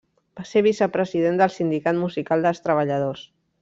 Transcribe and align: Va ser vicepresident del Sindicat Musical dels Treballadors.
Va 0.39 0.45
ser 0.51 0.63
vicepresident 0.67 1.39
del 1.43 1.53
Sindicat 1.59 2.01
Musical 2.03 2.49
dels 2.49 2.67
Treballadors. 2.69 3.27